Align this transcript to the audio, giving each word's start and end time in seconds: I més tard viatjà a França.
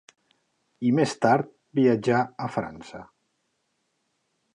I 0.91 0.93
més 0.99 1.11
tard 1.25 1.51
viatjà 1.79 2.21
a 2.45 2.47
França. 2.57 3.03